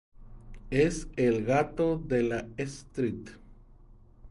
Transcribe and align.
Es 0.71 1.09
"el 1.15 1.43
Gato" 1.45 2.01
de 2.03 2.23
la 2.23 2.47
St. 2.57 3.33